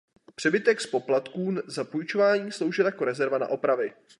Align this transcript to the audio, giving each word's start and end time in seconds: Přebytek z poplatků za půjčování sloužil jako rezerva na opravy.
Přebytek 0.35 0.81
z 0.81 0.87
poplatků 0.87 1.55
za 1.67 1.83
půjčování 1.83 2.51
sloužil 2.51 2.85
jako 2.85 3.05
rezerva 3.05 3.37
na 3.37 3.47
opravy. 3.47 3.93